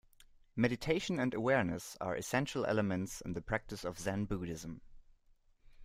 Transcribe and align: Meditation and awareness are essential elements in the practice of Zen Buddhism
Meditation 0.55 1.19
and 1.19 1.31
awareness 1.31 1.95
are 2.01 2.15
essential 2.15 2.65
elements 2.65 3.21
in 3.21 3.33
the 3.33 3.41
practice 3.43 3.85
of 3.85 3.99
Zen 3.99 4.25
Buddhism 4.25 4.81